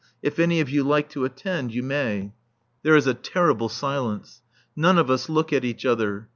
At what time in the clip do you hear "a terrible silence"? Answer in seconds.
3.05-4.41